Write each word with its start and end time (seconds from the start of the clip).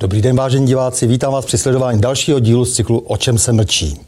Dobrý 0.00 0.22
den, 0.22 0.36
vážení 0.36 0.66
diváci, 0.66 1.06
vítám 1.06 1.32
vás 1.32 1.44
při 1.44 1.58
sledování 1.58 2.00
dalšího 2.00 2.40
dílu 2.40 2.64
z 2.64 2.74
cyklu 2.74 2.98
O 2.98 3.16
čem 3.16 3.38
se 3.38 3.52
mlčí. 3.52 4.00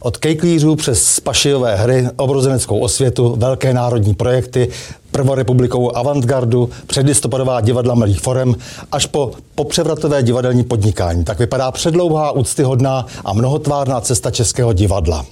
Od 0.00 0.16
kejklířů 0.16 0.76
přes 0.76 1.04
spašijové 1.04 1.76
hry, 1.76 2.08
obrozeneckou 2.16 2.78
osvětu, 2.78 3.34
velké 3.38 3.74
národní 3.74 4.14
projekty, 4.14 4.68
prvorepublikovou 5.10 5.96
avantgardu, 5.96 6.70
předlistopadová 6.86 7.60
divadla 7.60 7.94
malých 7.94 8.20
forem, 8.20 8.54
až 8.92 9.06
po 9.06 9.30
popřevratové 9.54 10.22
divadelní 10.22 10.64
podnikání. 10.64 11.24
Tak 11.24 11.38
vypadá 11.38 11.70
předlouhá, 11.70 12.32
úctyhodná 12.32 13.06
a 13.24 13.32
mnohotvárná 13.32 14.00
cesta 14.00 14.30
českého 14.30 14.72
divadla. 14.72 15.26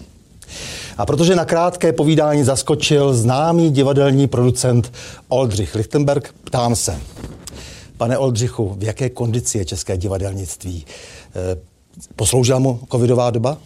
A 0.99 1.07
protože 1.07 1.37
na 1.37 1.45
krátké 1.45 1.93
povídání 1.93 2.45
zaskočil 2.45 3.15
známý 3.15 3.71
divadelní 3.71 4.27
producent 4.27 4.93
Oldřich 5.29 5.75
Lichtenberg, 5.75 6.35
ptám 6.45 6.77
se, 6.77 7.01
pane 7.99 8.19
Oldřichu, 8.19 8.77
v 8.79 8.83
jaké 8.83 9.11
kondici 9.11 9.59
je 9.59 9.65
české 9.65 9.97
divadelnictví? 9.97 10.87
Eh, 10.87 11.57
posloužila 12.17 12.59
mu 12.59 12.81
covidová 12.91 13.31
doba? 13.31 13.59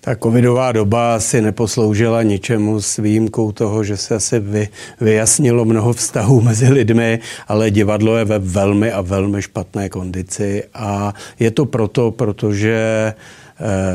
Ta 0.00 0.16
covidová 0.16 0.72
doba 0.72 1.20
si 1.20 1.40
neposloužila 1.42 2.22
ničemu 2.22 2.80
s 2.80 2.96
výjimkou 2.96 3.52
toho, 3.52 3.84
že 3.84 3.96
se 3.96 4.14
asi 4.14 4.40
vy, 4.40 4.68
vyjasnilo 5.00 5.64
mnoho 5.64 5.92
vztahů 5.92 6.40
mezi 6.40 6.68
lidmi, 6.68 7.18
ale 7.48 7.70
divadlo 7.70 8.16
je 8.16 8.24
ve 8.24 8.38
velmi 8.38 8.92
a 8.92 9.00
velmi 9.00 9.42
špatné 9.42 9.88
kondici 9.88 10.64
a 10.74 11.14
je 11.38 11.50
to 11.50 11.66
proto, 11.66 12.10
protože 12.10 13.12
Eh, 13.12 13.14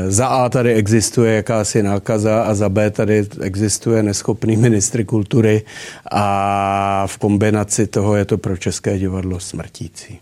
za 0.08 0.26
A 0.26 0.48
tady 0.48 0.74
existuje 0.74 1.34
jakási 1.34 1.82
nákaza 1.82 2.42
a 2.42 2.54
za 2.54 2.68
B 2.68 2.90
tady 2.90 3.26
existuje 3.40 4.02
neschopný 4.02 4.56
ministr 4.56 5.04
kultury 5.04 5.62
a 6.10 7.06
v 7.06 7.18
kombinaci 7.18 7.86
toho 7.86 8.16
je 8.16 8.24
to 8.24 8.38
pro 8.38 8.56
České 8.56 8.98
divadlo 8.98 9.40
smrtící. 9.40 10.18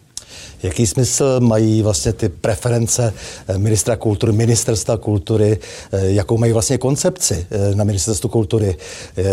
Jaký 0.62 0.86
smysl 0.86 1.40
mají 1.40 1.82
vlastně 1.82 2.12
ty 2.12 2.28
preference 2.28 3.14
eh, 3.48 3.58
ministra 3.58 3.96
kultury, 3.96 4.32
ministerstva 4.32 4.96
kultury, 4.96 5.58
eh, 5.92 6.10
jakou 6.10 6.38
mají 6.38 6.52
vlastně 6.52 6.78
koncepci 6.78 7.46
na 7.74 7.84
ministerstvu 7.84 8.28
kultury? 8.28 8.76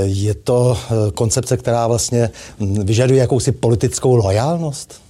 Je 0.04 0.34
to 0.34 0.78
koncepce, 1.14 1.58
která 1.58 1.88
vlastně 1.88 2.30
hm, 2.60 2.86
vyžaduje 2.86 3.20
jakousi 3.20 3.52
politickou 3.52 4.16
lojálnost? 4.16 5.02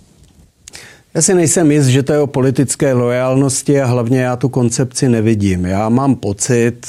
Já 1.13 1.21
si 1.21 1.33
nejsem 1.33 1.71
jist, 1.71 1.87
že 1.87 2.03
to 2.03 2.13
je 2.13 2.19
o 2.19 2.27
politické 2.27 2.93
lojalnosti 2.93 3.81
a 3.81 3.85
hlavně 3.85 4.21
já 4.21 4.35
tu 4.35 4.49
koncepci 4.49 5.09
nevidím. 5.09 5.65
Já 5.65 5.89
mám 5.89 6.15
pocit, 6.15 6.87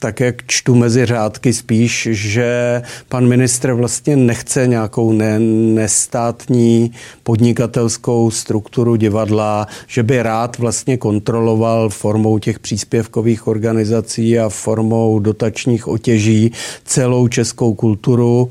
tak 0.00 0.20
jak 0.20 0.46
čtu 0.46 0.74
mezi 0.74 1.06
řádky 1.06 1.52
spíš, 1.52 2.08
že 2.10 2.82
pan 3.08 3.28
ministr 3.28 3.72
vlastně 3.72 4.16
nechce 4.16 4.66
nějakou 4.66 5.12
ne, 5.12 5.38
nestátní 5.74 6.92
podnikatelskou 7.22 8.30
strukturu 8.30 8.96
divadla, 8.96 9.66
že 9.86 10.02
by 10.02 10.22
rád 10.22 10.58
vlastně 10.58 10.96
kontroloval 10.96 11.88
formou 11.88 12.38
těch 12.38 12.58
příspěvkových 12.58 13.46
organizací 13.46 14.38
a 14.38 14.48
formou 14.48 15.18
dotačních 15.18 15.88
otěží 15.88 16.52
celou 16.84 17.28
českou 17.28 17.74
kulturu 17.74 18.50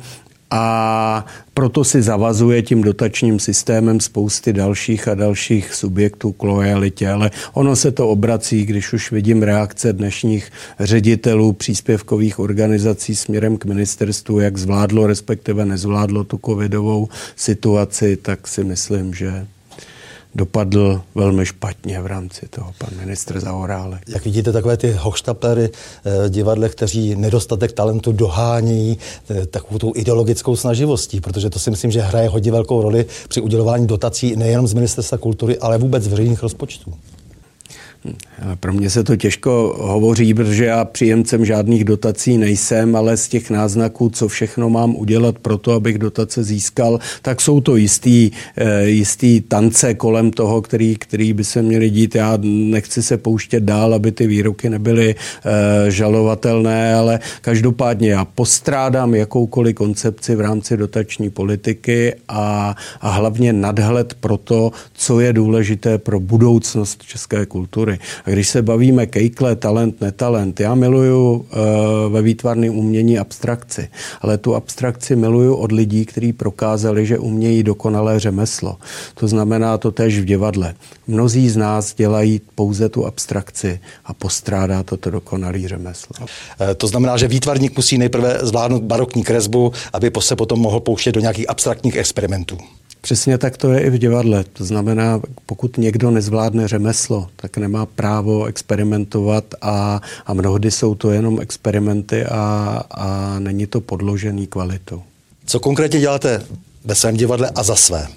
a 0.52 1.26
proto 1.54 1.84
si 1.84 2.02
zavazuje 2.02 2.62
tím 2.62 2.82
dotačním 2.82 3.40
systémem 3.40 4.00
spousty 4.00 4.54
dalších 4.54 5.08
a 5.08 5.16
dalších 5.16 5.74
subjektů 5.74 6.32
k 6.32 6.44
lojalitě, 6.44 7.10
ale 7.10 7.32
ono 7.54 7.76
se 7.76 7.92
to 7.92 8.10
obrací, 8.10 8.66
když 8.66 8.94
už 8.94 9.12
vidím 9.12 9.44
reakce 9.44 9.94
dnešních 9.94 10.52
ředitelů 10.80 11.54
příspěvkových 11.54 12.40
organizací 12.40 13.16
směrem 13.16 13.58
k 13.58 13.66
ministerstvu, 13.66 14.40
jak 14.40 14.58
zvládlo, 14.58 15.08
respektive 15.08 15.66
nezvládlo 15.66 16.24
tu 16.24 16.40
covidovou 16.46 17.10
situaci, 17.36 18.18
tak 18.18 18.48
si 18.48 18.64
myslím, 18.64 19.14
že 19.14 19.48
dopadl 20.36 21.02
velmi 21.16 21.46
špatně 21.46 22.02
v 22.02 22.06
rámci 22.06 22.48
toho 22.48 22.72
pan 22.78 22.90
ministr 23.00 23.40
Zaorálek. 23.40 24.02
Jak 24.08 24.26
vidíte, 24.26 24.52
takové 24.52 24.78
ty 24.78 24.92
hochštaplery 24.92 25.70
eh, 25.70 26.30
divadle, 26.30 26.70
kteří 26.70 27.16
nedostatek 27.16 27.72
talentu 27.72 28.12
dohání 28.12 28.98
eh, 29.30 29.46
takovou 29.46 29.80
tou 29.80 29.92
ideologickou 29.96 30.56
snaživostí, 30.56 31.22
protože 31.22 31.50
to 31.50 31.60
si 31.60 31.70
myslím, 31.70 31.92
že 31.92 32.02
hraje 32.02 32.30
hodně 32.30 32.52
velkou 32.52 32.82
roli 32.82 33.06
při 33.28 33.42
udělování 33.42 33.88
dotací 33.88 34.36
nejenom 34.36 34.68
z 34.68 34.74
ministerstva 34.74 35.18
kultury, 35.18 35.58
ale 35.58 35.78
vůbec 35.78 36.04
z 36.04 36.08
veřejných 36.08 36.44
rozpočtů. 36.44 36.94
Pro 38.60 38.74
mě 38.74 38.90
se 38.90 39.04
to 39.04 39.16
těžko 39.16 39.76
hovoří, 39.80 40.34
protože 40.34 40.66
já 40.66 40.86
příjemcem 40.86 41.46
žádných 41.46 41.84
dotací 41.84 42.38
nejsem, 42.38 42.96
ale 42.96 43.18
z 43.18 43.28
těch 43.28 43.50
náznaků, 43.50 44.10
co 44.10 44.28
všechno 44.28 44.70
mám 44.70 44.96
udělat 44.96 45.40
pro 45.40 45.58
to, 45.58 45.74
abych 45.74 45.98
dotace 45.98 46.44
získal, 46.44 47.00
tak 47.22 47.42
jsou 47.42 47.62
to 47.62 47.76
jistý, 47.76 48.32
eh, 48.58 48.88
jistý 48.88 49.42
tance 49.42 49.94
kolem 49.94 50.32
toho, 50.32 50.62
který, 50.62 50.96
který 50.96 51.34
by 51.34 51.44
se 51.44 51.62
měli 51.62 51.90
dít. 51.90 52.16
Já 52.16 52.38
nechci 52.42 53.04
se 53.04 53.18
pouštět 53.18 53.64
dál, 53.64 53.94
aby 53.94 54.12
ty 54.12 54.28
výroky 54.28 54.70
nebyly 54.70 55.16
eh, 55.16 55.92
žalovatelné, 55.92 56.96
ale 56.96 57.20
každopádně 57.42 58.12
já 58.12 58.26
postrádám 58.26 59.16
jakoukoliv 59.16 59.76
koncepci 59.76 60.36
v 60.36 60.42
rámci 60.42 60.78
dotační 60.78 61.30
politiky 61.30 62.16
a, 62.28 62.76
a 63.02 63.10
hlavně 63.10 63.54
nadhled 63.54 64.14
pro 64.14 64.38
to, 64.38 64.72
co 64.94 65.20
je 65.20 65.34
důležité 65.34 65.98
pro 65.98 66.20
budoucnost 66.20 67.04
české 67.04 67.46
kultury 67.46 67.91
kultury. 67.98 68.24
A 68.26 68.30
když 68.30 68.50
se 68.50 68.62
bavíme 68.62 69.06
kejkle, 69.06 69.56
talent, 69.56 70.02
netalent, 70.02 70.60
já 70.60 70.76
miluju 70.76 71.34
uh, 71.34 72.14
ve 72.14 72.22
výtvarném 72.22 72.78
umění 72.78 73.20
abstrakci, 73.20 73.90
ale 74.22 74.38
tu 74.38 74.56
abstrakci 74.56 75.16
miluju 75.16 75.56
od 75.56 75.72
lidí, 75.72 76.06
kteří 76.06 76.34
prokázali, 76.34 77.06
že 77.06 77.20
umějí 77.20 77.64
dokonalé 77.64 78.20
řemeslo. 78.20 78.78
To 79.14 79.28
znamená 79.28 79.78
to 79.78 79.92
tež 79.92 80.20
v 80.20 80.26
divadle. 80.26 80.74
Mnozí 81.08 81.50
z 81.50 81.58
nás 81.58 81.96
dělají 81.96 82.42
pouze 82.56 82.90
tu 82.90 83.06
abstrakci 83.06 83.80
a 84.06 84.14
postrádá 84.14 84.84
to 84.84 84.98
to 84.98 85.10
dokonalé 85.10 85.68
řemeslo. 85.68 86.26
Eh, 86.60 86.76
to 86.76 86.88
znamená, 86.88 87.18
že 87.18 87.28
výtvarník 87.28 87.78
musí 87.78 87.98
nejprve 87.98 88.40
zvládnout 88.42 88.84
barokní 88.84 89.24
kresbu, 89.24 89.72
aby 89.94 90.12
se 90.20 90.36
potom 90.36 90.60
mohl 90.60 90.80
pouštět 90.80 91.12
do 91.12 91.22
nějakých 91.22 91.50
abstraktních 91.50 91.96
experimentů. 91.96 92.58
Přesně 93.02 93.38
tak 93.38 93.58
to 93.58 93.72
je 93.72 93.80
i 93.82 93.90
v 93.90 93.98
divadle. 93.98 94.44
To 94.44 94.66
znamená, 94.66 95.22
pokud 95.46 95.78
někdo 95.78 96.12
nezvládne 96.12 96.68
řemeslo, 96.68 97.28
tak 97.36 97.58
nemá 97.58 97.86
právo 97.86 98.46
experimentovat 98.46 99.46
a, 99.62 100.02
a 100.26 100.34
mnohdy 100.34 100.72
jsou 100.72 100.96
to 100.96 101.12
jenom 101.12 101.42
experimenty 101.42 102.26
a, 102.26 102.84
a 102.92 103.40
není 103.40 103.68
to 103.68 103.82
podložený 103.82 104.48
kvalitou. 104.48 105.04
Co 105.46 105.60
konkrétně 105.60 106.00
děláte 106.00 106.44
ve 106.86 106.96
svém 106.96 107.18
divadle 107.18 107.52
a 107.56 107.64
za 107.64 107.76
své? 107.76 108.08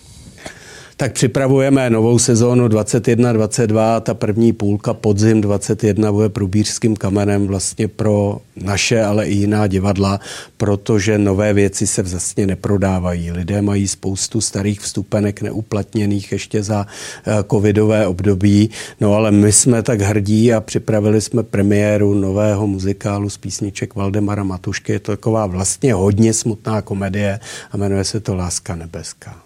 Tak 0.96 1.12
připravujeme 1.12 1.90
novou 1.90 2.18
sezónu 2.18 2.68
21-22. 2.68 4.00
Ta 4.00 4.14
první 4.14 4.52
půlka 4.52 4.94
podzim 4.94 5.40
21 5.40 6.12
bude 6.12 6.28
průbířským 6.28 6.96
kamenem 6.96 7.46
vlastně 7.46 7.88
pro 7.88 8.38
naše, 8.56 9.02
ale 9.02 9.26
i 9.26 9.34
jiná 9.34 9.66
divadla, 9.66 10.20
protože 10.56 11.18
nové 11.18 11.52
věci 11.52 11.86
se 11.86 12.02
vlastně 12.02 12.46
neprodávají. 12.46 13.30
Lidé 13.30 13.62
mají 13.62 13.88
spoustu 13.88 14.40
starých 14.40 14.80
vstupenek 14.80 15.42
neuplatněných 15.42 16.32
ještě 16.32 16.62
za 16.62 16.86
eh, 17.26 17.44
covidové 17.50 18.06
období. 18.06 18.70
No 19.00 19.14
ale 19.14 19.30
my 19.30 19.52
jsme 19.52 19.82
tak 19.82 20.00
hrdí 20.00 20.52
a 20.52 20.60
připravili 20.60 21.20
jsme 21.20 21.42
premiéru 21.42 22.14
nového 22.14 22.66
muzikálu 22.66 23.30
z 23.30 23.36
písniček 23.36 23.94
Valdemara 23.94 24.44
Matušky. 24.44 24.92
Je 24.92 24.98
to 24.98 25.12
taková 25.12 25.46
vlastně 25.46 25.94
hodně 25.94 26.32
smutná 26.32 26.82
komedie 26.82 27.40
a 27.70 27.76
jmenuje 27.76 28.04
se 28.04 28.20
to 28.20 28.34
Láska 28.34 28.74
nebeská. 28.74 29.44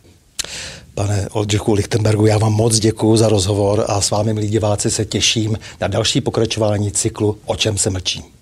Pane 0.99 1.29
Oldřichu 1.33 1.73
Lichtenbergu, 1.73 2.27
já 2.27 2.39
vám 2.39 2.53
moc 2.53 2.79
děkuji 2.79 3.17
za 3.17 3.29
rozhovor 3.29 3.85
a 3.89 4.01
s 4.01 4.11
vámi, 4.11 4.35
milí 4.35 4.49
diváci, 4.49 4.91
se 4.91 5.05
těším 5.05 5.59
na 5.81 5.89
další 5.89 6.21
pokračování 6.21 6.91
cyklu 6.91 7.39
O 7.47 7.57
čem 7.57 7.79
se 7.79 7.91
mlčí. 7.91 8.38